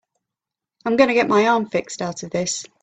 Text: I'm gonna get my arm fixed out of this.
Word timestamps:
I'm 0.83 0.95
gonna 0.95 1.13
get 1.13 1.27
my 1.27 1.45
arm 1.47 1.67
fixed 1.69 2.01
out 2.01 2.23
of 2.23 2.31
this. 2.31 2.65